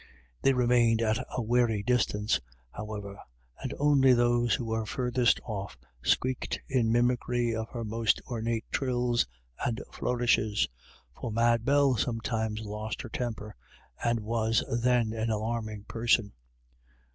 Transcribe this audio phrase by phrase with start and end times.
[0.41, 2.39] They remained at a wary distance,
[2.71, 3.19] however,
[3.61, 9.27] and only those who were furthest off squeaked in mimicry of her most ornate trills
[9.63, 10.67] and flourishes;
[11.15, 13.55] for Mad Bell sometimes lost her temper,
[14.03, 16.33] and was then an alarming person.